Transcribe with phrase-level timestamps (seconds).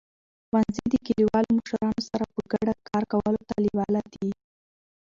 [0.47, 4.29] ښوونځي د کلیوالو مشرانو سره په ګډه کار کولو ته لیواله دي.